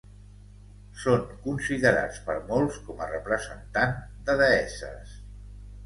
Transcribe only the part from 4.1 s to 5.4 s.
de deesses.